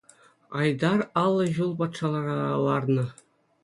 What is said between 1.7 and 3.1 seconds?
патшара ларнӑ.